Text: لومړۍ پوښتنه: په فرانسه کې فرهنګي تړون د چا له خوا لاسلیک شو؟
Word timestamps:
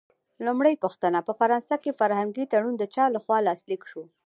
لومړۍ 0.45 0.75
پوښتنه: 0.83 1.19
په 1.27 1.33
فرانسه 1.39 1.75
کې 1.83 1.97
فرهنګي 1.99 2.45
تړون 2.53 2.75
د 2.77 2.83
چا 2.93 3.05
له 3.13 3.19
خوا 3.23 3.37
لاسلیک 3.47 3.81
شو؟ 3.91 4.03